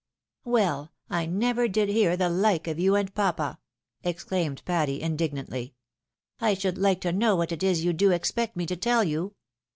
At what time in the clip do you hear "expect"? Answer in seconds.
8.09-8.55